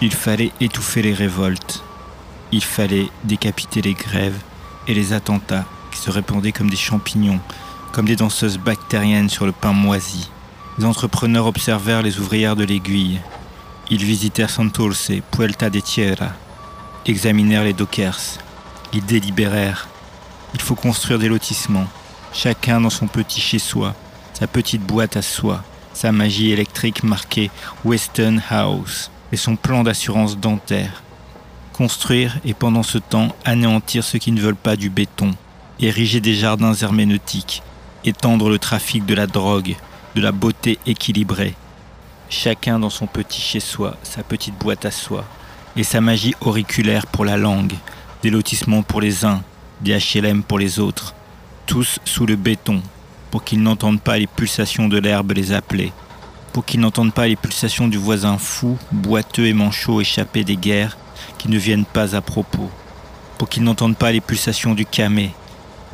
[0.00, 1.82] Il fallait étouffer les révoltes.
[2.50, 4.38] Il fallait décapiter les grèves
[4.86, 5.64] et les attentats
[5.98, 7.40] se répandaient comme des champignons,
[7.92, 10.30] comme des danseuses bactériennes sur le pain moisi.
[10.78, 13.20] Les entrepreneurs observèrent les ouvrières de l'aiguille.
[13.90, 16.30] Ils visitèrent Santurce, Puerta de Tierra,
[17.04, 18.38] examinèrent les dockers.
[18.92, 19.88] Ils délibérèrent.
[20.54, 21.86] Il faut construire des lotissements,
[22.32, 23.94] chacun dans son petit chez-soi,
[24.32, 25.62] sa petite boîte à soie,
[25.92, 27.50] sa magie électrique marquée
[27.84, 31.02] Western House et son plan d'assurance dentaire.
[31.72, 35.34] Construire et pendant ce temps anéantir ceux qui ne veulent pas du béton,
[35.80, 37.62] ériger des jardins herméneutiques,
[38.04, 39.76] étendre le trafic de la drogue,
[40.14, 41.54] de la beauté équilibrée.
[42.28, 45.24] Chacun dans son petit chez-soi, sa petite boîte à soie,
[45.76, 47.74] et sa magie auriculaire pour la langue,
[48.22, 49.42] des lotissements pour les uns,
[49.80, 51.14] des HLM pour les autres,
[51.66, 52.82] tous sous le béton,
[53.30, 55.92] pour qu'ils n'entendent pas les pulsations de l'herbe les appeler,
[56.52, 60.98] pour qu'ils n'entendent pas les pulsations du voisin fou, boiteux et manchot échappé des guerres
[61.38, 62.70] qui ne viennent pas à propos,
[63.38, 65.32] pour qu'ils n'entendent pas les pulsations du camé,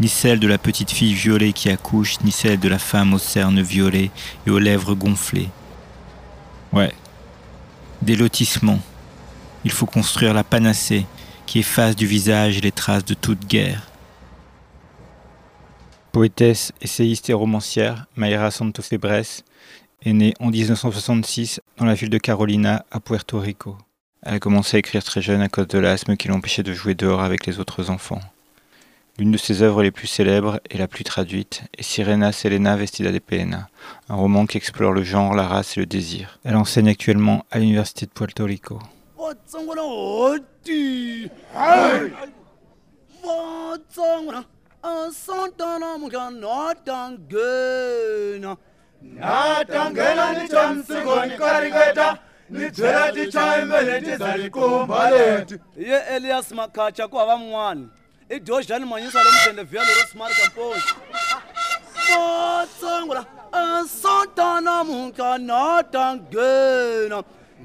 [0.00, 3.18] ni celles de la petite fille violée qui accouche, ni celles de la femme aux
[3.18, 4.10] cernes violées
[4.46, 5.48] et aux lèvres gonflées.
[6.72, 6.92] Ouais,
[8.02, 8.80] des lotissements.
[9.64, 11.06] Il faut construire la panacée
[11.46, 13.88] qui efface du visage les traces de toute guerre.
[16.12, 19.42] Poétesse, essayiste et romancière, Mayra Santos Febres
[20.02, 23.76] est née en 1966 dans la ville de Carolina, à Puerto Rico.
[24.22, 26.94] Elle a commencé à écrire très jeune à cause de l'asthme qui l'empêchait de jouer
[26.94, 28.20] dehors avec les autres enfants.
[29.18, 33.10] L'une de ses œuvres les plus célèbres et la plus traduite est Sirena Selena Vestida
[33.10, 33.68] de Pena,
[34.08, 36.38] un roman qui explore le genre, la race et le désir.
[36.44, 38.78] Elle enseigne actuellement à l'Université de Puerto Rico.
[55.76, 57.08] ye elias makacha
[58.30, 60.80] i dojani manyisa le mudendevia lero smart kampoi.
[62.10, 67.22] Matsongola asantana mukanatangena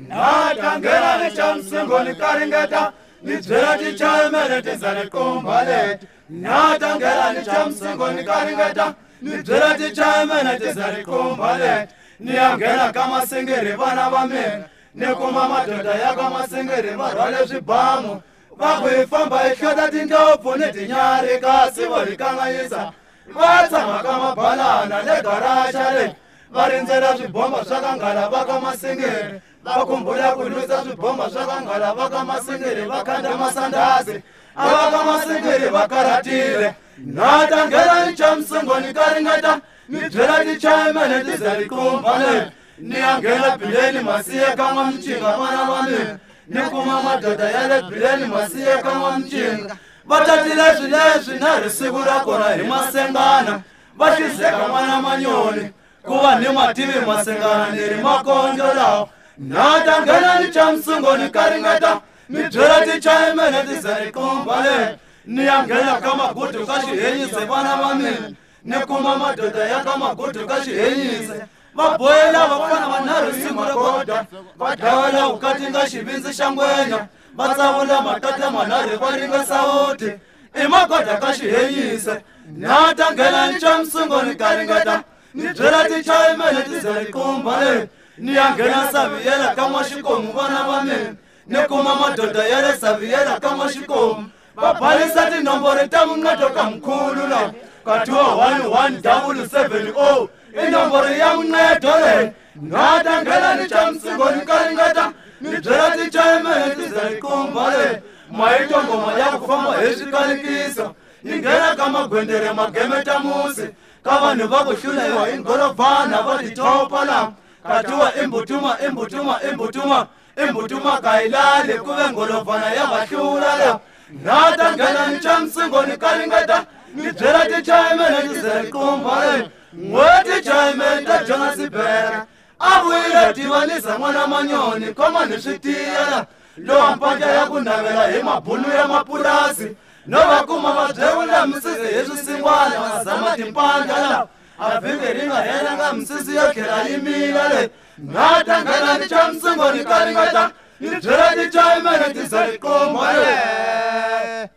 [0.08, 1.18] natangena.
[1.24, 2.94] Ni xa msingo ni karingeta
[3.24, 6.08] ni byela tichayimele tizane komba leti.
[6.30, 11.94] Natangela ni xa msingo ni karingeta ni byela tichayimele tizane komba leti.
[12.20, 17.12] Ni ya nghena ka masengeri vana va mina ni kuma madoda ya ka masengeri va
[17.14, 18.22] rhwale swibamu
[18.60, 22.94] va ku hi famba hi hlota tindlopfu ni tinyari kasi vo hi kanganyisa
[23.36, 26.16] va tshama ka mabalana le garaxa leyi
[26.52, 31.46] va rindzela swibomba swa ka nghala va ka masengeri va khumbula ku nwisa swibomba swa
[31.48, 34.24] ka nghala va ka masengeri va khandya masandhazi
[34.56, 41.24] a va ka masengeri va karhatile na tangela ni chamsingo ni karingeta ni byela tichayimene
[41.26, 47.50] ti ze ni ya nghena bileni masiye ka n'wamcinga vana va mina ni kuma madoda
[47.52, 52.64] ya le bileni masiye ka n'wamcinga va tatile swileswi na ri siku ra kona hi
[52.64, 53.62] masengana.
[53.98, 55.72] Va xizeka n'wana manyoni
[56.04, 61.30] ku va ni mativi masengana ni ri makonjo lawa na ta nghena ni chamsingo ni
[61.30, 66.80] karingeta ni byela tichayimene ti ze ni kumba leyi ni ya nghena ka magudu ka
[66.82, 68.30] xihenyise vana va mina.
[68.66, 74.26] Ni kuma madoda ya ka magudu ka xihenyise vabohela vafana vanharhu siku rekoda
[74.58, 77.08] va dlawela vukati nga xivindzi xa ngwenya.
[77.38, 80.10] Va tsavula matata manharhu va ringa sawuti
[80.56, 82.22] i magoda ka xiheyise.
[82.58, 88.54] Na ta nghenani xa misunguni ka ringeta ni byela tichayime leti zelikumba leyi ni ya
[88.54, 91.16] nghena saviyela ka n'waxikomu vana va mina.
[91.48, 97.28] Ni kuma madoda ya le saviyela ka n'waxikomu va balisa tinomboro ta munqeto ka mkhulu
[97.28, 97.54] lawa
[97.86, 100.28] ka 211 w 7 0
[100.62, 102.34] inomboro yamnqedo le
[102.64, 105.06] ngadangela nijamsiko nikalinceda
[105.42, 108.02] nibyela tichayimeti zayiqumba le
[108.32, 113.68] mayito ngoma ya ku famba hi swikalekiso ni nghena ka magwendere mageme ta musi.
[114.04, 117.34] Ka vanhu va ku hluleriwa hi ngolovhana va titopa lama
[117.64, 120.08] katiwa imbutuma imbutuma imbutuma
[120.38, 123.80] imbutuma ka yi lali ku ve ngolovhana ya va hlula la
[124.24, 126.66] na ta nghena ni cha misingoni ka ringeta
[126.96, 132.28] ni byela tichayimene ti ze riqumba leni leyi n'weti chayimele ta jonas bera
[132.60, 136.26] a vuyile divanisa n'wana manyoni khoma ni swi tiyela.
[136.58, 139.76] Lowa mpandla ya ku navela hi mabunu ya mapurasi
[140.06, 144.28] no va kuma va byevula misisi hi swisin'wana va zama timpandla lawa
[144.60, 147.70] a vhiki ri nga helanga misisi yo tlhela yi mila le.
[148.00, 153.14] Nga ta nghena ni cha misingo ni karingeta ni byela tichayimene ti za ri komba
[153.14, 154.50] le.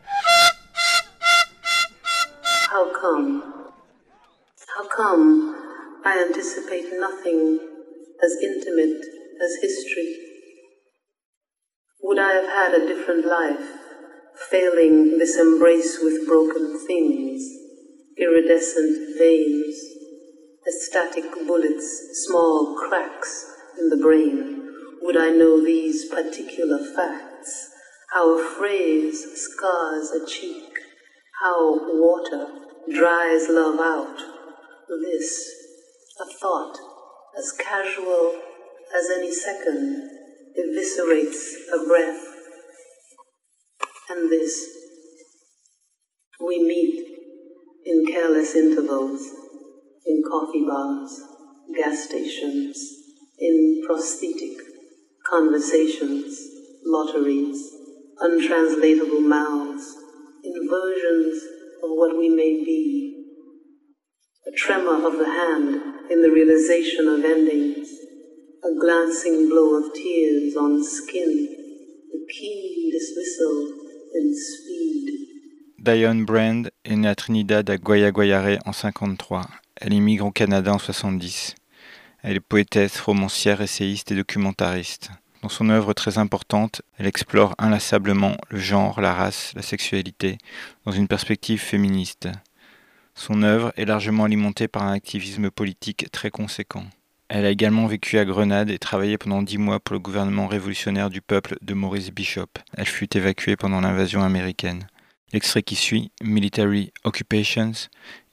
[2.69, 3.46] How come?
[4.77, 5.57] How come
[6.05, 7.59] I anticipate nothing
[8.23, 9.07] as intimate
[9.43, 10.19] as history?
[12.03, 13.71] Would I have had a different life,
[14.51, 17.43] failing this embrace with broken things,
[18.19, 19.77] iridescent veins,
[20.69, 23.47] ecstatic bullets, small cracks
[23.79, 24.75] in the brain?
[25.01, 27.71] Would I know these particular facts?
[28.13, 30.69] How a phrase scars a cheek,
[31.41, 32.49] how water
[32.93, 34.36] dries love out.
[34.89, 35.53] This,
[36.21, 36.77] a thought
[37.37, 38.41] as casual
[38.97, 40.09] as any second,
[40.57, 42.25] eviscerates a breath.
[44.09, 44.65] And this,
[46.41, 47.05] we meet
[47.85, 49.23] in careless intervals,
[50.07, 51.21] in coffee bars,
[51.77, 52.79] gas stations,
[53.41, 54.57] in prosthetic
[55.29, 56.39] conversations,
[56.85, 57.59] lotteries,
[58.21, 59.97] untranslatable mouths,
[60.45, 61.43] inversions
[61.83, 63.16] of what we may be,
[64.47, 67.89] a tremor of the hand in the realization of endings,
[68.63, 71.49] a glancing blow of tears on skin,
[72.29, 73.87] keen dismissal
[74.35, 75.11] speed.
[75.79, 79.43] Diane Brand est née à Trinidad à Guayaguayare en 53.
[79.77, 81.55] Elle immigre au Canada en 70.
[82.23, 85.11] Elle est poétesse, romancière, essayiste et documentariste.
[85.43, 90.39] Dans son œuvre très importante, elle explore inlassablement le genre, la race, la sexualité,
[90.85, 92.29] dans une perspective féministe.
[93.19, 96.85] Son œuvre est largement alimentée par un activisme politique très conséquent.
[97.29, 101.09] Elle a également vécu à Grenade et travaillé pendant dix mois pour le gouvernement révolutionnaire
[101.09, 102.47] du peuple de Maurice Bishop.
[102.77, 104.87] Elle fut évacuée pendant l'invasion américaine.
[105.33, 107.73] L'extrait qui suit, Military Occupations,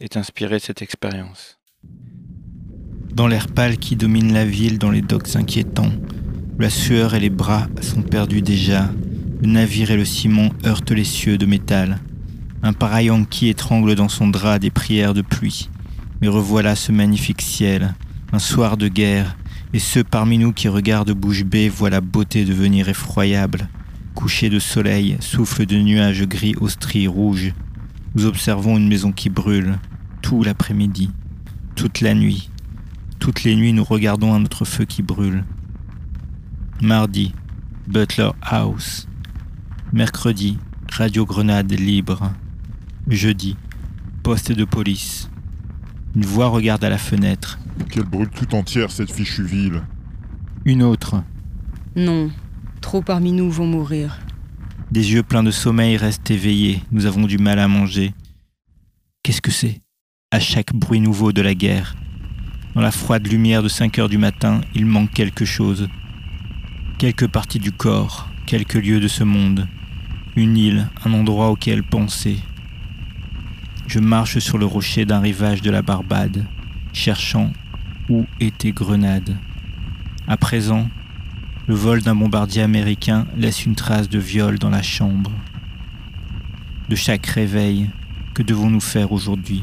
[0.01, 1.59] est inspiré de cette expérience.
[3.13, 5.93] Dans l'air pâle qui domine la ville, dans les docks inquiétants,
[6.59, 8.91] la sueur et les bras sont perdus déjà,
[9.41, 11.99] le navire et le ciment heurtent les cieux de métal.
[12.65, 15.69] Un pareil qui étrangle dans son drap des prières de pluie.
[16.21, 17.93] Mais revoilà ce magnifique ciel,
[18.31, 19.35] un soir de guerre,
[19.73, 23.67] et ceux parmi nous qui regardent bouche bée voient la beauté devenir effroyable.
[24.15, 27.53] Coucher de soleil, souffle de nuages gris aux stries rouges.
[28.15, 29.77] Nous observons une maison qui brûle,
[30.21, 31.11] tout l'après-midi,
[31.75, 32.49] toute la nuit.
[33.19, 35.43] Toutes les nuits, nous regardons un autre feu qui brûle.
[36.81, 37.33] Mardi,
[37.87, 39.07] Butler House.
[39.91, 40.57] Mercredi,
[40.89, 42.31] Radio Grenade libre.
[43.09, 43.57] Jeudi,
[44.23, 45.29] poste de police.
[46.15, 47.59] Une voix regarde à la fenêtre.
[47.89, 49.81] Qu'elle brûle tout entière, cette fichue ville.
[50.63, 51.21] Une autre.
[51.97, 52.31] Non,
[52.79, 54.19] trop parmi nous vont mourir.
[54.89, 56.81] Des yeux pleins de sommeil restent éveillés.
[56.91, 58.13] Nous avons du mal à manger.
[59.21, 59.81] Qu'est-ce que c'est?
[60.31, 61.95] À chaque bruit nouveau de la guerre.
[62.73, 65.89] Dans la froide lumière de 5 heures du matin, il manque quelque chose.
[66.99, 69.67] Quelques parties du corps, quelques lieux de ce monde.
[70.37, 72.37] Une île, un endroit auquel penser.
[73.87, 76.45] Je marche sur le rocher d'un rivage de la Barbade,
[76.93, 77.51] cherchant
[78.09, 79.37] où était Grenade.
[80.27, 80.89] À présent,
[81.67, 85.31] le vol d'un bombardier américain laisse une trace de viol dans la chambre.
[86.89, 87.89] De chaque réveil,
[88.33, 89.61] que devons-nous faire aujourd'hui?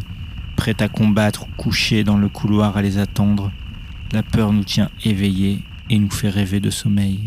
[0.56, 3.50] Prêts à combattre ou couchés dans le couloir à les attendre,
[4.12, 7.20] la peur nous tient éveillés et nous fait rêver de sommeil.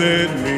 [0.00, 0.49] blessed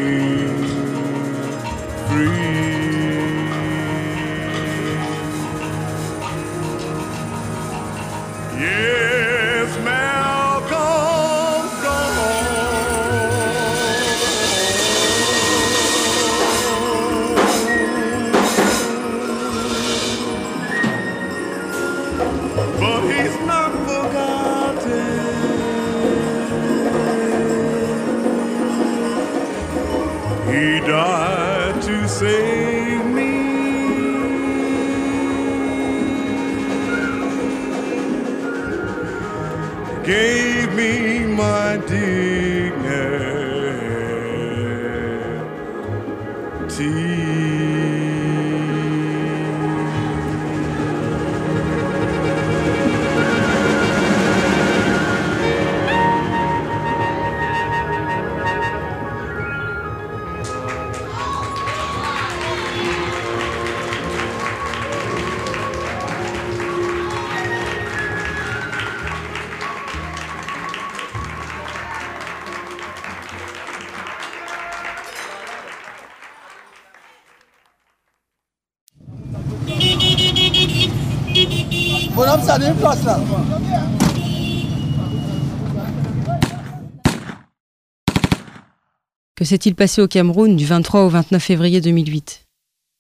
[89.35, 92.47] Que s'est-il passé au Cameroun du 23 au 29 février 2008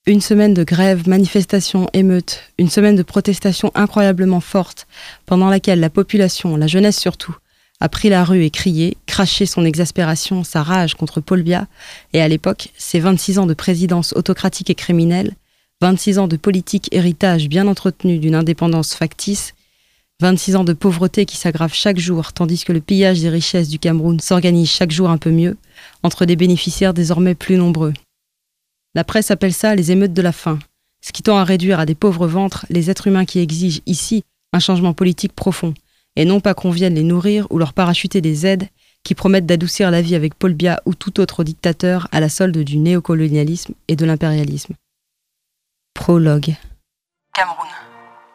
[0.06, 4.88] Une semaine de grève, manifestations, émeutes, une semaine de protestations incroyablement fortes,
[5.26, 7.36] pendant laquelle la population, la jeunesse surtout,
[7.78, 11.68] a pris la rue et crié, craché son exaspération, sa rage contre Paul Biya,
[12.12, 15.36] et à l'époque, ses 26 ans de présidence autocratique et criminelle,
[15.82, 19.52] 26 ans de politique héritage bien entretenu d'une indépendance factice,
[20.20, 23.80] 26 ans de pauvreté qui s'aggrave chaque jour, tandis que le pillage des richesses du
[23.80, 25.56] Cameroun s'organise chaque jour un peu mieux,
[26.04, 27.92] entre des bénéficiaires désormais plus nombreux.
[28.94, 30.60] La presse appelle ça les émeutes de la faim,
[31.04, 34.22] ce qui tend à réduire à des pauvres ventres les êtres humains qui exigent ici
[34.52, 35.74] un changement politique profond,
[36.14, 38.68] et non pas qu'on vienne les nourrir ou leur parachuter des aides
[39.02, 42.58] qui promettent d'adoucir la vie avec Paul Biya ou tout autre dictateur à la solde
[42.58, 44.74] du néocolonialisme et de l'impérialisme.
[46.02, 46.56] Prologue.
[47.32, 47.68] Cameroun,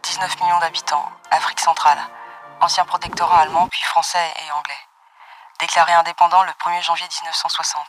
[0.01, 1.97] 19 millions d'habitants, Afrique centrale,
[2.61, 4.81] ancien protectorat allemand puis français et anglais.
[5.59, 7.83] Déclaré indépendant le 1er janvier 1960.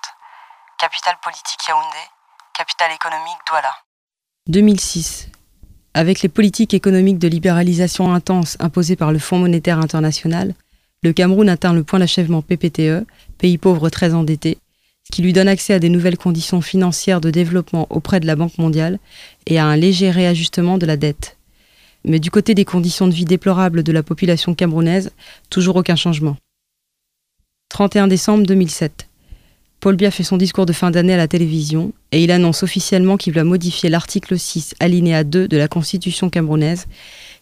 [0.80, 2.04] Capitale politique Yaoundé,
[2.58, 3.70] capitale économique Douala.
[4.48, 5.28] 2006.
[5.94, 10.54] Avec les politiques économiques de libéralisation intense imposées par le Fonds monétaire international,
[11.04, 13.06] le Cameroun atteint le point d'achèvement PPTE,
[13.38, 14.58] pays pauvre très endetté,
[15.12, 18.58] qui lui donne accès à des nouvelles conditions financières de développement auprès de la Banque
[18.58, 18.98] mondiale
[19.46, 21.36] et à un léger réajustement de la dette.
[22.04, 25.10] Mais du côté des conditions de vie déplorables de la population camerounaise,
[25.50, 26.36] toujours aucun changement.
[27.70, 29.08] 31 décembre 2007.
[29.80, 33.16] Paul Biya fait son discours de fin d'année à la télévision et il annonce officiellement
[33.16, 36.86] qu'il va modifier l'article 6 alinéa 2 de la Constitution camerounaise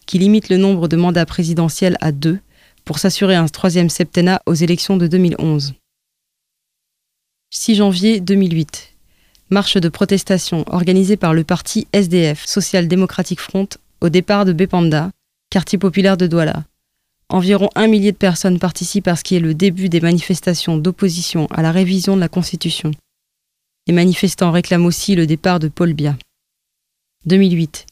[0.05, 2.39] qui limite le nombre de mandats présidentiels à deux
[2.85, 5.73] pour s'assurer un troisième septennat aux élections de 2011.
[7.49, 8.93] 6 janvier 2008.
[9.51, 13.69] Marche de protestation organisée par le parti SDF, Social Democratic Front,
[14.01, 15.11] au départ de Bepanda,
[15.49, 16.65] quartier populaire de Douala.
[17.29, 21.47] Environ un millier de personnes participent à ce qui est le début des manifestations d'opposition
[21.47, 22.91] à la révision de la Constitution.
[23.87, 26.17] Les manifestants réclament aussi le départ de Paul Biya.
[27.27, 27.85] 2008.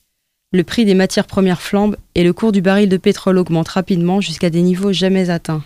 [0.52, 4.20] Le prix des matières premières flambe et le cours du baril de pétrole augmente rapidement
[4.20, 5.63] jusqu'à des niveaux jamais atteints.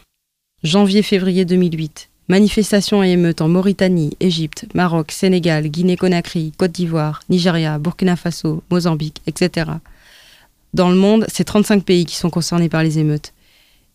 [0.62, 2.09] Janvier-février 2008.
[2.30, 9.24] Manifestations et émeutes en Mauritanie, Égypte, Maroc, Sénégal, Guinée-Conakry, Côte d'Ivoire, Nigeria, Burkina Faso, Mozambique,
[9.26, 9.72] etc.
[10.76, 13.34] Dans le monde, c'est 35 pays qui sont concernés par les émeutes.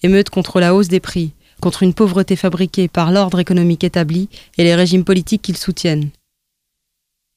[0.02, 4.64] Émeutes contre la hausse des prix, contre une pauvreté fabriquée par l'ordre économique établi et
[4.64, 6.10] les régimes politiques qu'ils soutiennent.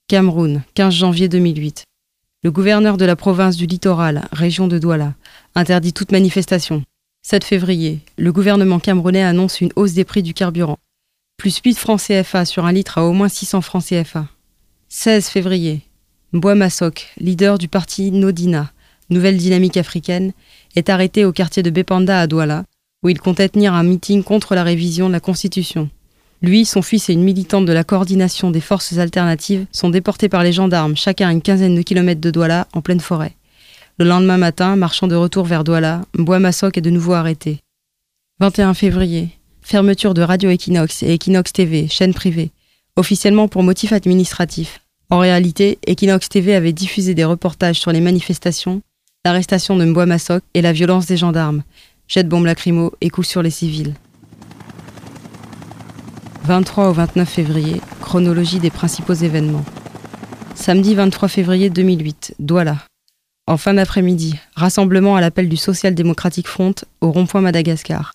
[0.07, 1.83] Cameroun, 15 janvier 2008.
[2.41, 5.13] Le gouverneur de la province du littoral, région de Douala,
[5.53, 6.81] interdit toute manifestation.
[7.21, 10.79] 7 février, le gouvernement camerounais annonce une hausse des prix du carburant.
[11.37, 14.25] Plus 8 francs CFA sur un litre à au moins 600 francs CFA.
[14.89, 15.81] 16 février,
[16.33, 18.71] Mboua Massok, leader du parti Nodina,
[19.11, 20.33] Nouvelle Dynamique Africaine,
[20.75, 22.63] est arrêté au quartier de Bepanda à Douala,
[23.03, 25.91] où il comptait tenir un meeting contre la révision de la Constitution.
[26.41, 30.41] Lui, son fils et une militante de la coordination des forces alternatives sont déportés par
[30.41, 33.35] les gendarmes, chacun à une quinzaine de kilomètres de Douala, en pleine forêt.
[33.99, 37.59] Le lendemain matin, marchant de retour vers Douala, Mboua Massok est de nouveau arrêté.
[38.39, 39.36] 21 février.
[39.69, 42.51] Fermeture de Radio Equinox et Equinox TV, chaîne privée,
[42.95, 44.79] officiellement pour motif administratif.
[45.09, 48.81] En réalité, Equinox TV avait diffusé des reportages sur les manifestations,
[49.25, 51.63] l'arrestation de Mbouamasok et la violence des gendarmes,
[52.07, 53.93] jet de bombes lacrymo et coups sur les civils.
[56.45, 59.65] 23 au 29 février, chronologie des principaux événements.
[60.55, 62.77] Samedi 23 février 2008, Douala.
[63.47, 68.13] En fin d'après-midi, rassemblement à l'appel du Social Democratic Front au rond-point Madagascar.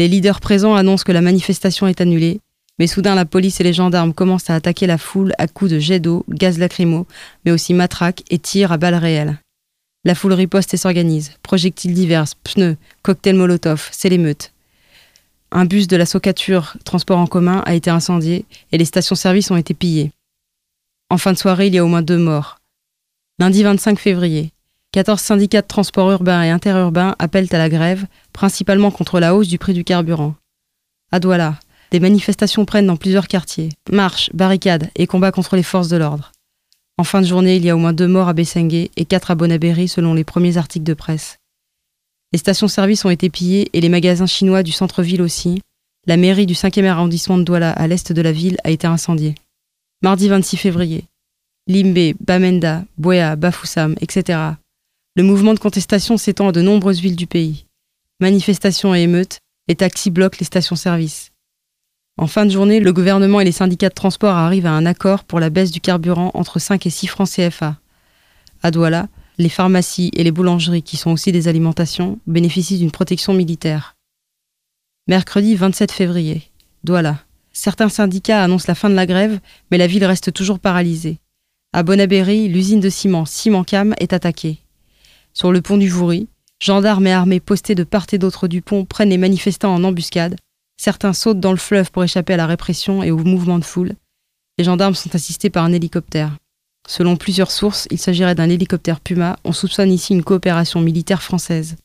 [0.00, 2.40] Les leaders présents annoncent que la manifestation est annulée,
[2.78, 5.78] mais soudain la police et les gendarmes commencent à attaquer la foule à coups de
[5.78, 7.06] jets d'eau, gaz lacrymo,
[7.44, 9.38] mais aussi matraques et tirs à balles réelles.
[10.06, 11.32] La foule riposte et s'organise.
[11.42, 14.54] Projectiles divers, pneus, cocktails molotov, c'est l'émeute.
[15.52, 19.58] Un bus de la Socature Transport en commun a été incendié et les stations-service ont
[19.58, 20.12] été pillées.
[21.10, 22.56] En fin de soirée, il y a au moins deux morts.
[23.38, 24.54] Lundi 25 février,
[24.92, 29.46] 14 syndicats de transport urbain et interurbain appellent à la grève, principalement contre la hausse
[29.46, 30.34] du prix du carburant.
[31.12, 31.60] À Douala,
[31.92, 33.68] des manifestations prennent dans plusieurs quartiers.
[33.90, 36.32] Marches, barricades et combats contre les forces de l'ordre.
[36.98, 39.30] En fin de journée, il y a au moins deux morts à Bessengue et quatre
[39.30, 41.38] à Bonabéry selon les premiers articles de presse.
[42.32, 45.62] Les stations-service ont été pillées et les magasins chinois du centre-ville aussi.
[46.06, 49.34] La mairie du 5e arrondissement de Douala, à l'est de la ville, a été incendiée.
[50.02, 51.04] Mardi 26 février.
[51.68, 54.38] Limbe, Bamenda, Boya, Bafoussam, etc.
[55.20, 57.66] Le mouvement de contestation s'étend à de nombreuses villes du pays.
[58.20, 61.32] Manifestations et émeutes, les taxis bloquent les stations-service.
[62.16, 65.24] En fin de journée, le gouvernement et les syndicats de transport arrivent à un accord
[65.24, 67.76] pour la baisse du carburant entre 5 et 6 francs CFA.
[68.62, 73.34] À Douala, les pharmacies et les boulangeries, qui sont aussi des alimentations, bénéficient d'une protection
[73.34, 73.96] militaire.
[75.06, 76.50] Mercredi 27 février,
[76.82, 77.18] Douala.
[77.52, 79.38] Certains syndicats annoncent la fin de la grève,
[79.70, 81.18] mais la ville reste toujours paralysée.
[81.74, 84.60] À Bonabéry, l'usine de ciment Cimentcam est attaquée.
[85.32, 86.28] Sur le pont du Voury,
[86.60, 90.36] gendarmes et armées postés de part et d'autre du pont prennent les manifestants en embuscade.
[90.76, 93.94] Certains sautent dans le fleuve pour échapper à la répression et au mouvement de foule.
[94.58, 96.36] Les gendarmes sont assistés par un hélicoptère.
[96.88, 99.38] Selon plusieurs sources, il s'agirait d'un hélicoptère Puma.
[99.44, 101.76] On soupçonne ici une coopération militaire française.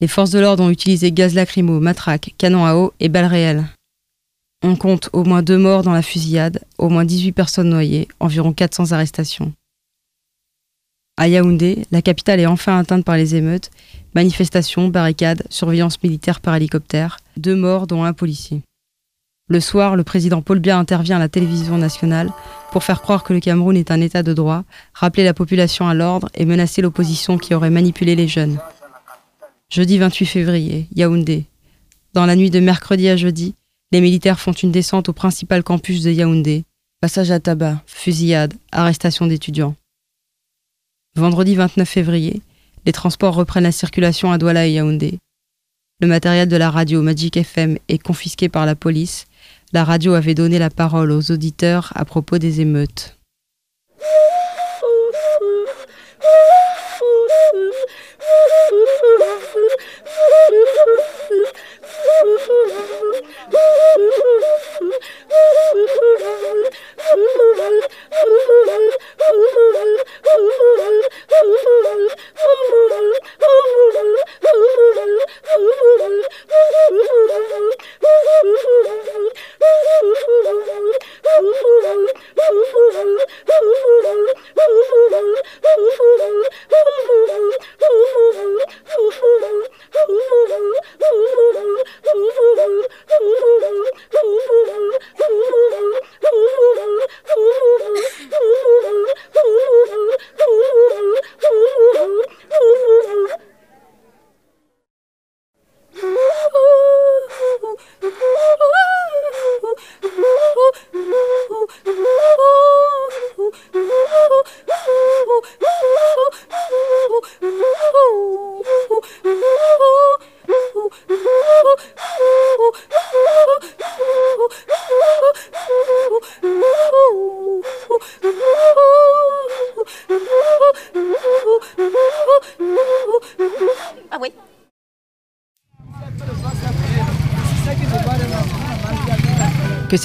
[0.00, 3.64] Les forces de l'ordre ont utilisé gaz lacrymo, matraques, canons à eau et balles réelles.
[4.62, 8.52] On compte au moins deux morts dans la fusillade, au moins 18 personnes noyées, environ
[8.52, 9.52] 400 arrestations.
[11.18, 13.70] À Yaoundé, la capitale est enfin atteinte par les émeutes,
[14.14, 18.60] manifestations, barricades, surveillance militaire par hélicoptère, deux morts dont un policier.
[19.48, 22.30] Le soir, le président Paul Biya intervient à la télévision nationale
[22.70, 25.94] pour faire croire que le Cameroun est un État de droit, rappeler la population à
[25.94, 28.58] l'ordre et menacer l'opposition qui aurait manipulé les jeunes.
[29.70, 31.46] Jeudi 28 février, Yaoundé.
[32.12, 33.54] Dans la nuit de mercredi à jeudi,
[33.90, 36.64] les militaires font une descente au principal campus de Yaoundé.
[37.00, 39.76] Passage à tabac, fusillade, arrestation d'étudiants.
[41.16, 42.42] Vendredi 29 février,
[42.84, 45.18] les transports reprennent la circulation à Douala et Yaoundé.
[46.00, 49.26] Le matériel de la radio Magic FM est confisqué par la police
[49.72, 53.18] la radio avait donné la parole aux auditeurs à propos des émeutes.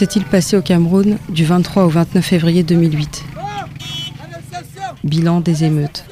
[0.02, 3.24] S'est-il passé au Cameroun du 23 au 29 février 2008
[5.04, 6.06] Bilan des émeutes.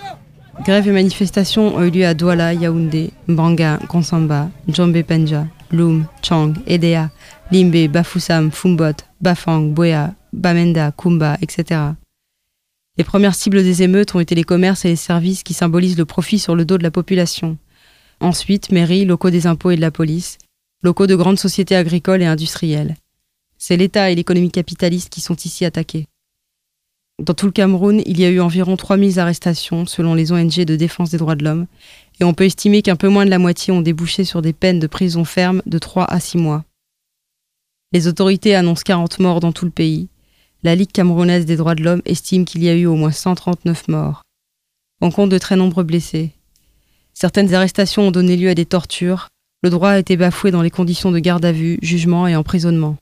[0.63, 6.53] Grèves et manifestations ont eu lieu à Douala, Yaoundé, Mbanga, Konsamba, Djombe Penja, Loum, Chang,
[6.67, 7.09] Edea,
[7.51, 11.81] Limbe, Bafoussam, Fumbot, Bafang, Boya, Bamenda, Kumba, etc.
[12.95, 16.05] Les premières cibles des émeutes ont été les commerces et les services qui symbolisent le
[16.05, 17.57] profit sur le dos de la population.
[18.19, 20.37] Ensuite, mairies, locaux des impôts et de la police,
[20.83, 22.93] locaux de grandes sociétés agricoles et industrielles.
[23.61, 26.07] C'est l'État et l'économie capitaliste qui sont ici attaqués.
[27.21, 30.77] Dans tout le Cameroun, il y a eu environ 3000 arrestations selon les ONG de
[30.77, 31.67] défense des droits de l'homme,
[32.21, 34.79] et on peut estimer qu'un peu moins de la moitié ont débouché sur des peines
[34.79, 36.63] de prison ferme de 3 à 6 mois.
[37.91, 40.07] Les autorités annoncent 40 morts dans tout le pays.
[40.63, 43.89] La Ligue camerounaise des droits de l'homme estime qu'il y a eu au moins 139
[43.89, 44.21] morts.
[45.01, 46.31] On compte de très nombreux blessés.
[47.13, 49.27] Certaines arrestations ont donné lieu à des tortures.
[49.63, 52.95] Le droit a été bafoué dans les conditions de garde à vue, jugement et emprisonnement.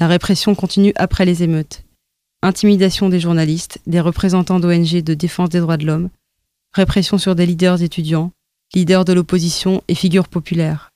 [0.00, 1.82] La répression continue après les émeutes
[2.42, 6.08] intimidation des journalistes, des représentants d'ONG de défense des droits de l'homme,
[6.72, 8.30] répression sur des leaders étudiants,
[8.74, 10.90] leaders de l'opposition et figures populaires.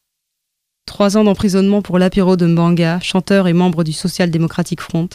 [0.87, 5.09] Trois ans d'emprisonnement pour l'apéro de Mbanga, chanteur et membre du Social Democratic Front,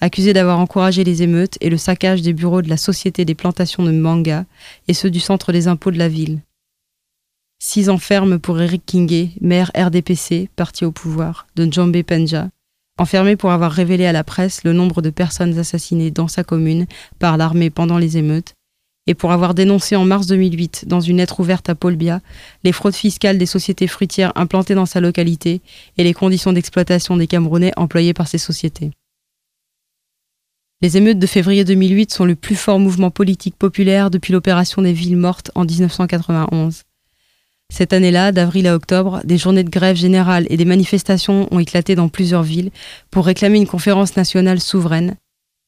[0.00, 3.82] accusé d'avoir encouragé les émeutes et le saccage des bureaux de la Société des plantations
[3.82, 4.44] de Mbanga
[4.88, 6.40] et ceux du Centre des impôts de la ville.
[7.60, 7.98] Six ans
[8.42, 12.48] pour Eric Kingé, maire RDPC, parti au pouvoir, de Njombe Penja,
[12.98, 16.86] enfermé pour avoir révélé à la presse le nombre de personnes assassinées dans sa commune
[17.18, 18.54] par l'armée pendant les émeutes,
[19.06, 22.20] et pour avoir dénoncé en mars 2008, dans une lettre ouverte à Paul Biya,
[22.62, 25.60] les fraudes fiscales des sociétés fruitières implantées dans sa localité
[25.98, 28.92] et les conditions d'exploitation des Camerounais employés par ces sociétés.
[30.82, 34.92] Les émeutes de février 2008 sont le plus fort mouvement politique populaire depuis l'opération des
[34.92, 36.82] villes mortes en 1991.
[37.72, 41.94] Cette année-là, d'avril à octobre, des journées de grève générale et des manifestations ont éclaté
[41.94, 42.70] dans plusieurs villes
[43.10, 45.16] pour réclamer une conférence nationale souveraine,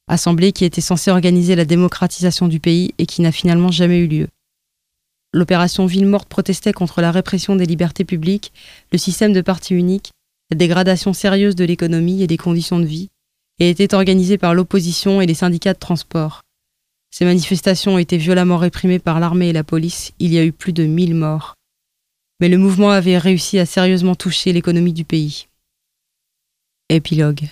[0.07, 4.07] assemblée qui était censée organiser la démocratisation du pays et qui n'a finalement jamais eu
[4.07, 4.29] lieu.
[5.33, 8.53] L'opération Ville morte protestait contre la répression des libertés publiques,
[8.93, 10.11] le système de parti unique,
[10.51, 13.09] la dégradation sérieuse de l'économie et des conditions de vie,
[13.61, 16.43] et était organisée par l'opposition et les syndicats de transport.
[17.11, 20.53] Ces manifestations ont été violemment réprimées par l'armée et la police, il y a eu
[20.53, 21.54] plus de 1000 morts
[22.45, 25.47] mais le mouvement avait réussi à sérieusement toucher l'économie du pays.
[26.91, 27.49] Épilogue.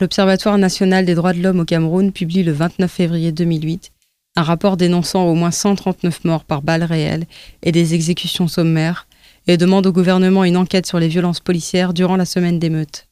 [0.00, 3.90] L'Observatoire national des droits de l'homme au Cameroun publie le 29 février 2008
[4.36, 7.26] un rapport dénonçant au moins 139 morts par balles réelles
[7.62, 9.08] et des exécutions sommaires
[9.48, 13.08] et demande au gouvernement une enquête sur les violences policières durant la semaine d'émeute.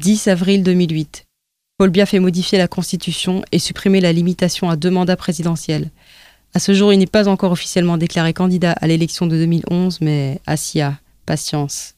[0.00, 1.24] 10 avril 2008.
[1.78, 5.88] Paul Biya fait modifier la Constitution et supprimer la limitation à deux mandats présidentiels,
[6.54, 10.40] à ce jour, il n'est pas encore officiellement déclaré candidat à l'élection de 2011, mais
[10.46, 11.94] Asia, patience.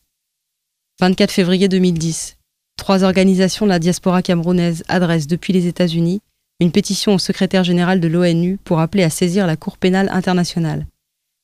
[1.00, 2.36] 24 février 2010.
[2.76, 6.20] Trois organisations de la diaspora camerounaise adressent depuis les États-Unis
[6.60, 10.86] une pétition au secrétaire général de l'ONU pour appeler à saisir la Cour pénale internationale.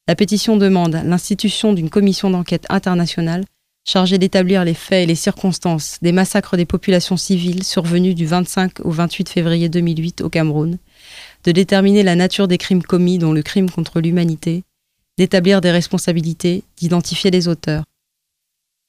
[0.09, 3.45] La pétition demande l'institution d'une commission d'enquête internationale
[3.87, 8.81] chargée d'établir les faits et les circonstances des massacres des populations civiles survenus du 25
[8.85, 10.79] au 28 février 2008 au Cameroun,
[11.47, 14.65] de déterminer la nature des crimes commis, dont le crime contre l'humanité,
[15.17, 17.85] d'établir des responsabilités, d'identifier les auteurs.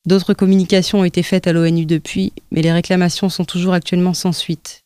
[0.07, 4.31] D'autres communications ont été faites à l'ONU depuis, mais les réclamations sont toujours actuellement sans
[4.31, 4.81] suite.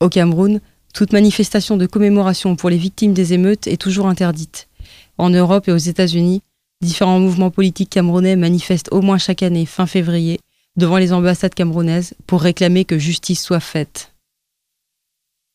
[0.00, 0.60] Au Cameroun,
[0.92, 4.68] toute manifestation de commémoration pour les victimes des émeutes est toujours interdite.
[5.16, 6.42] En Europe et aux États-Unis,
[6.82, 10.38] différents mouvements politiques camerounais manifestent au moins chaque année, fin février,
[10.76, 14.12] devant les ambassades camerounaises pour réclamer que justice soit faite.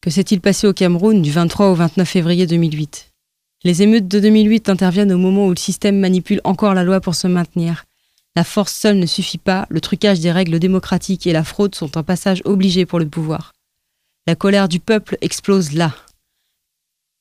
[0.02, 3.12] Que s'est-il passé au Cameroun du 23 au 29 février 2008
[3.64, 7.14] Les émeutes de 2008 interviennent au moment où le système manipule encore la loi pour
[7.14, 7.86] se maintenir.
[8.36, 11.98] La force seule ne suffit pas, le trucage des règles démocratiques et la fraude sont
[11.98, 13.54] un passage obligé pour le pouvoir.
[14.26, 15.94] La colère du peuple explose là.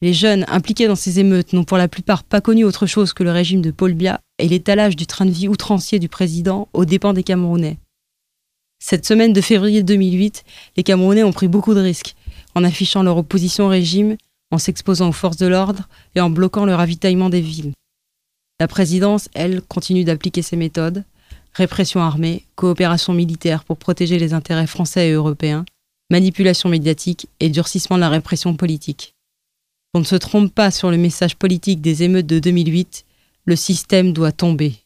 [0.01, 3.23] Les jeunes impliqués dans ces émeutes n'ont pour la plupart pas connu autre chose que
[3.23, 6.87] le régime de Paul Biya et l'étalage du train de vie outrancier du président aux
[6.87, 7.77] dépens des Camerounais.
[8.79, 10.45] Cette semaine de février 2008,
[10.79, 12.14] les Camerounais ont pris beaucoup de risques
[12.54, 14.16] en affichant leur opposition au régime,
[14.50, 17.72] en s'exposant aux forces de l'ordre et en bloquant le ravitaillement des villes.
[18.58, 21.04] La présidence, elle, continue d'appliquer ses méthodes
[21.54, 25.64] répression armée, coopération militaire pour protéger les intérêts français et européens,
[26.10, 29.14] manipulation médiatique et durcissement de la répression politique.
[29.94, 33.04] On ne se trompe pas sur le message politique des émeutes de 2008,
[33.46, 34.80] le système doit tomber.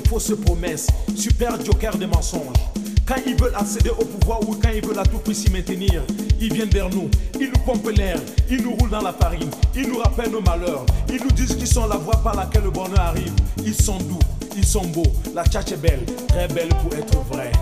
[0.00, 0.86] Des fausses promesses,
[1.16, 2.56] super joker des mensonges.
[3.06, 6.02] Quand ils veulent accéder au pouvoir ou quand ils veulent à tout prix s'y maintenir,
[6.40, 9.88] ils viennent vers nous, ils nous pompent l'air, ils nous roulent dans la farine, ils
[9.88, 13.00] nous rappellent nos malheurs, ils nous disent qu'ils sont la voie par laquelle le bonheur
[13.00, 13.32] arrive.
[13.64, 14.18] Ils sont doux,
[14.56, 17.52] ils sont beaux, la tchatche est belle, très belle pour être vraie.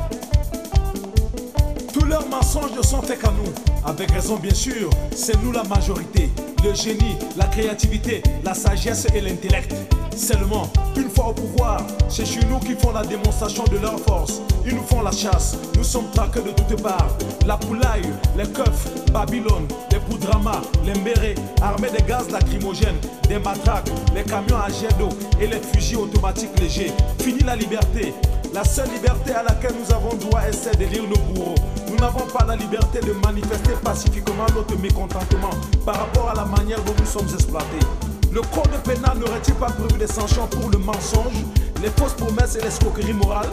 [1.92, 3.52] Tous leurs mensonges sont faits qu'à nous.
[3.88, 6.30] Avec raison, bien sûr, c'est nous la majorité.
[6.62, 9.74] Le génie, la créativité, la sagesse et l'intellect.
[10.18, 14.42] Seulement, une fois au pouvoir, c'est chez nous qu'ils font la démonstration de leur force.
[14.66, 17.16] Ils nous font la chasse, nous sommes traqués de toutes parts.
[17.46, 18.02] La poulaille,
[18.36, 24.58] les keufs, Babylone, les poudramas, les mbérés, armés de gaz lacrymogènes, des matraques, les camions
[24.58, 25.08] à jet d'eau
[25.40, 26.92] et les fusils automatiques légers.
[27.20, 28.12] Fini la liberté.
[28.52, 31.54] La seule liberté à laquelle nous avons droit est celle de lire nos bourreaux.
[31.88, 35.50] Nous n'avons pas la liberté de manifester pacifiquement notre mécontentement
[35.86, 37.86] par rapport à la manière dont nous sommes exploités.
[38.30, 41.44] Le code pénal n'aurait-il pas prévu des sanctions pour le mensonge,
[41.82, 43.48] les fausses promesses et l'escroquerie morale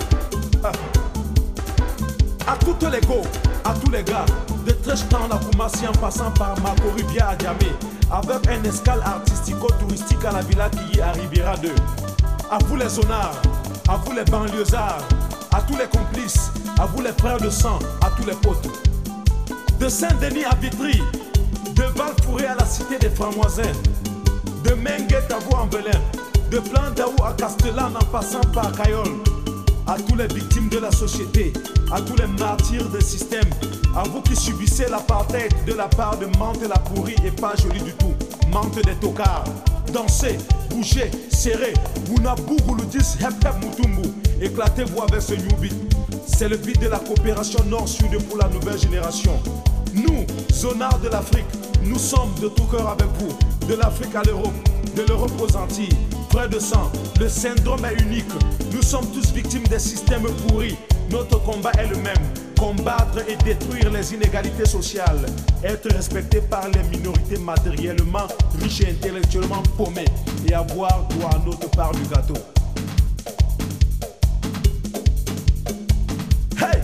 [0.63, 0.71] ah.
[2.47, 3.21] À toutes les go,
[3.63, 4.25] à tous les gars,
[4.65, 7.71] de Treshtown à Koumassi en passant par Makori via Adjamé,
[8.11, 11.75] avec un escale artistico-touristique à la villa qui y arrivera d'eux.
[12.51, 13.41] À vous les zonards,
[13.87, 15.01] à vous les banlieusards,
[15.53, 18.69] à tous les complices, à vous les frères de sang, à tous les potes.
[19.79, 21.01] De Saint-Denis à Vitry,
[21.73, 23.73] de Valfouré à la cité des Framoisins,
[24.65, 26.01] de Menguet à vous en Belin,
[26.49, 29.07] de Plandaou à Castellane en passant par Cayol,
[29.85, 31.53] à tous les victimes de la société,
[31.91, 33.47] à tous les martyrs du système,
[33.95, 37.83] à vous qui subissez l'apartheid de la part de Mante la pourrie et pas jolie
[37.83, 38.13] du tout,
[38.51, 39.45] Mante des tocards.
[39.93, 40.37] Dansez,
[40.71, 41.73] bougez, serrez,
[42.09, 44.09] Munabu Gouloudis, Hep Hep Mutumbu,
[44.41, 45.73] éclatez-vous avec ce new beat.
[46.25, 49.39] C'est le beat de la coopération nord-sud pour la nouvelle génération.
[49.93, 51.45] Nous, zonards de l'Afrique,
[51.83, 53.29] nous sommes de tout cœur avec vous,
[53.67, 54.53] de l'Afrique à l'Europe,
[54.95, 55.89] de l'Europe aux Antilles,
[56.29, 58.25] frères de sang, le syndrome est unique.
[58.71, 60.77] Nous sommes tous victimes des systèmes pourris.
[61.11, 62.13] Notre combat est le même.
[62.57, 65.25] Combattre et détruire les inégalités sociales.
[65.63, 68.27] Être respecté par les minorités matériellement
[68.61, 70.05] riches et intellectuellement paumées.
[70.47, 72.35] Et avoir droit à notre part du gâteau.
[76.57, 76.81] Hey,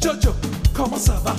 [0.00, 0.34] Jojo,
[0.74, 1.31] comment ça va?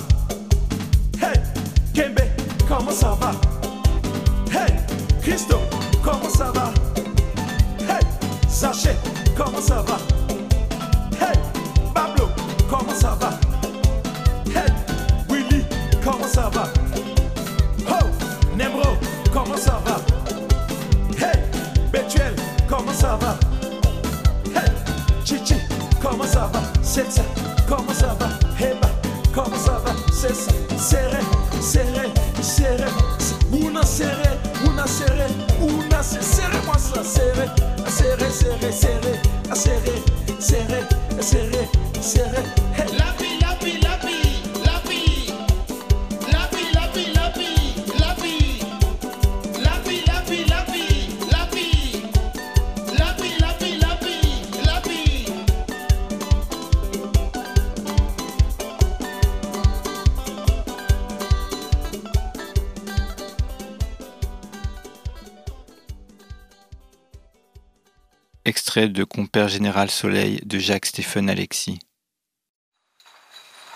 [30.84, 31.18] Serré,
[31.62, 32.86] serré, serré,
[33.50, 35.26] una serré, una serré,
[35.62, 37.48] una serré, serré, serré,
[37.88, 39.23] serré, serré, serré,
[68.92, 71.78] De Compère Général Soleil de Jacques-Stéphane Alexis.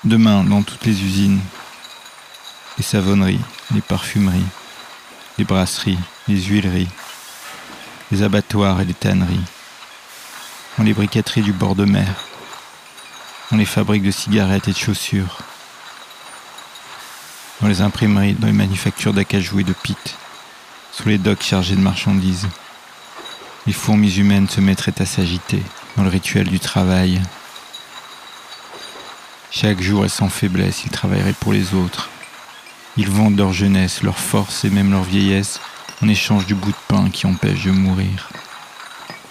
[0.05, 1.41] Demain, dans toutes les usines,
[2.77, 3.41] les savonneries,
[3.75, 4.45] les parfumeries,
[5.39, 6.89] les brasseries, les huileries,
[8.11, 9.41] les abattoirs et les tanneries,
[10.77, 12.27] dans les briqueteries du bord de mer,
[13.51, 15.39] dans les fabriques de cigarettes et de chaussures,
[17.61, 20.17] dans les imprimeries, dans les manufactures d'acajou et de pites,
[20.93, 22.49] sous les docks chargés de marchandises.
[23.69, 25.63] Les fourmis humaines se mettraient à s'agiter
[25.95, 27.21] dans le rituel du travail.
[29.51, 32.09] Chaque jour et sans faiblesse, ils travailleraient pour les autres.
[32.97, 35.61] Ils vendent leur jeunesse, leur force et même leur vieillesse
[36.01, 38.31] en échange du bout de pain qui empêche de mourir.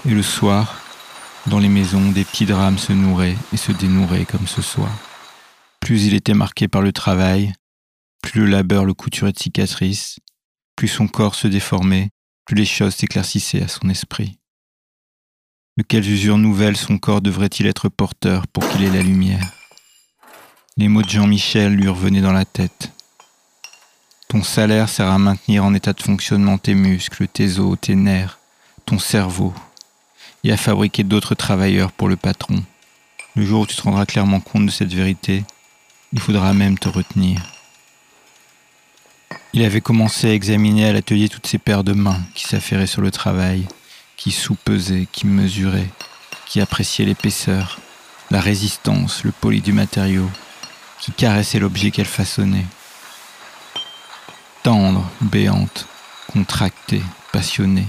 [0.07, 0.81] Et le soir,
[1.47, 4.91] dans les maisons, des petits drames se nourraient et se dénouraient comme ce soir.
[5.79, 7.53] Plus il était marqué par le travail,
[8.21, 10.19] plus le labeur le couturait de cicatrices,
[10.75, 12.11] plus son corps se déformait,
[12.47, 14.39] plus les choses s'éclaircissaient à son esprit.
[15.75, 19.51] De quelles usures nouvelles son corps devrait-il être porteur pour qu'il ait la lumière?
[20.77, 22.91] Les mots de Jean-Michel lui revenaient dans la tête.
[24.29, 28.39] Ton salaire sert à maintenir en état de fonctionnement tes muscles, tes os, tes nerfs,
[28.85, 29.53] ton cerveau,
[30.43, 32.63] et à fabriquer d'autres travailleurs pour le patron.
[33.35, 35.43] Le jour où tu te rendras clairement compte de cette vérité,
[36.13, 37.56] il faudra même te retenir.
[39.53, 43.01] Il avait commencé à examiner à l'atelier toutes ces paires de mains qui s'affairaient sur
[43.01, 43.67] le travail,
[44.15, 45.89] qui sous-pesaient, qui mesuraient,
[46.45, 47.79] qui appréciaient l'épaisseur,
[48.29, 50.29] la résistance, le poli du matériau,
[50.99, 52.65] qui caressaient l'objet qu'elle façonnait.
[54.63, 55.87] Tendre, béante,
[56.31, 57.01] contractée,
[57.31, 57.87] passionnée,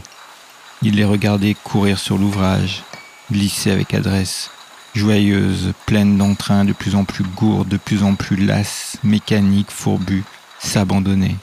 [0.82, 2.84] il les regardait courir sur l'ouvrage,
[3.32, 4.50] glisser avec adresse,
[4.94, 10.24] joyeuse, pleine d'entrain, de plus en plus gourde, de plus en plus lasse, mécanique, fourbue,
[10.58, 11.36] s'abandonner,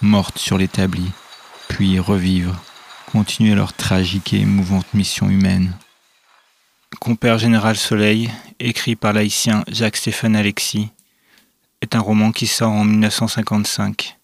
[0.00, 1.10] morte sur l'établi,
[1.68, 2.62] puis revivre,
[3.12, 5.76] continuer leur tragique et émouvante mission humaine.
[7.00, 10.90] Compère général Soleil, écrit par l'haïtien Jacques-Stéphane Alexis,
[11.80, 14.16] est un roman qui sort en 1955.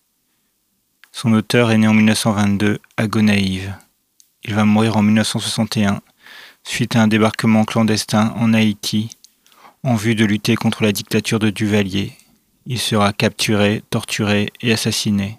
[1.12, 3.74] Son auteur est né en 1922 à Gonaïve.
[4.44, 6.00] Il va mourir en 1961
[6.64, 9.10] suite à un débarquement clandestin en Haïti
[9.84, 12.16] en vue de lutter contre la dictature de Duvalier.
[12.66, 15.38] Il sera capturé, torturé et assassiné.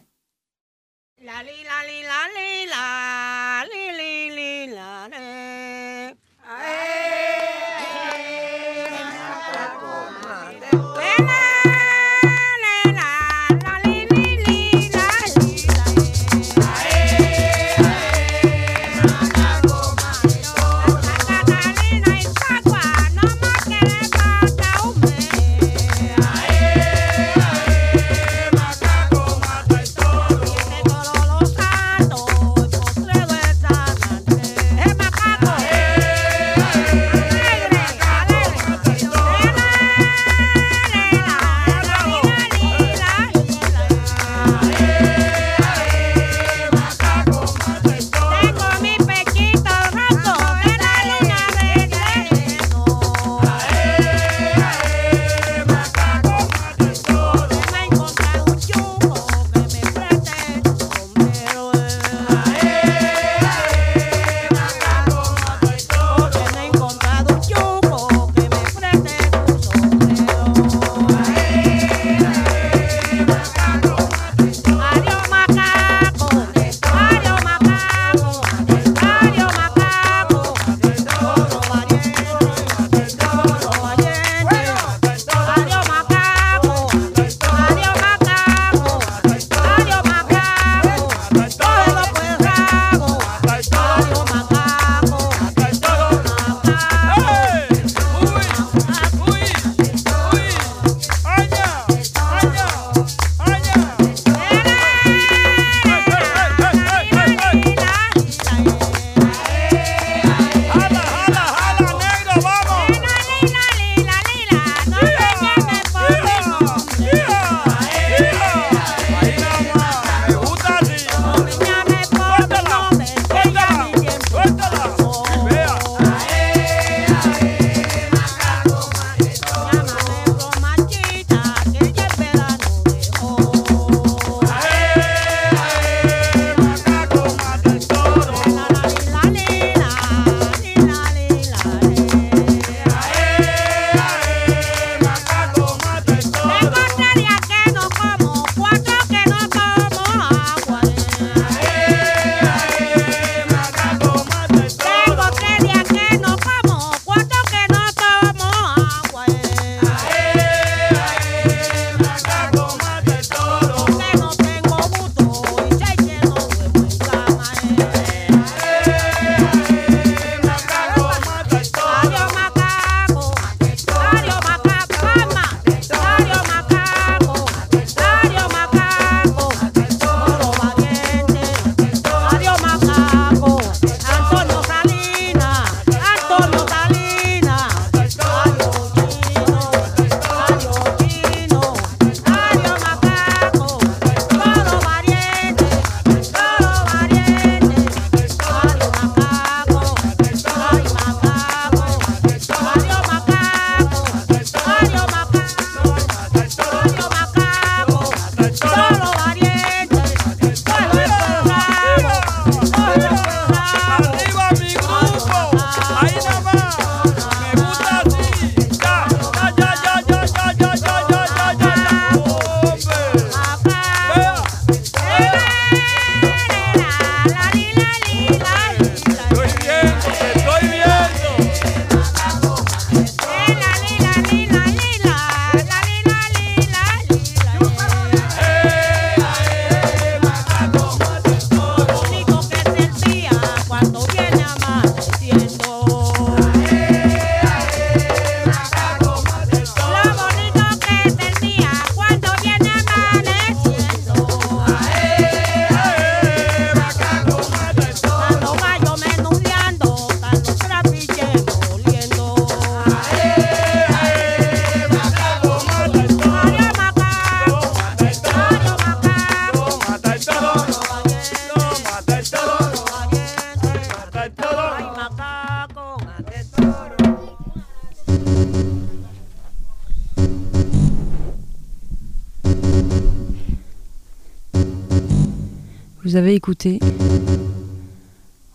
[286.16, 286.80] Vous avez écouté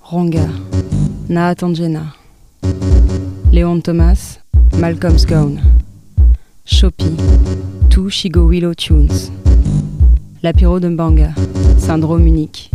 [0.00, 0.48] Ronga,
[1.28, 2.06] Naatangena,
[3.52, 4.38] Léon Thomas,
[4.78, 5.60] Malcolm Scone,
[6.64, 7.14] Shopi,
[7.90, 9.30] Two Shigo Willow Tunes,
[10.42, 11.34] Lapiro de Mbanga,
[11.76, 12.70] Syndrome unique,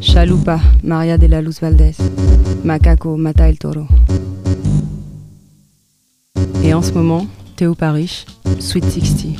[0.00, 1.98] Chalupa, Maria de la Luz Valdez,
[2.64, 3.86] Macaco, Mata el Toro.
[6.64, 7.24] Et en ce moment,
[7.54, 8.26] Théo Parish,
[8.58, 9.36] Sweet 60.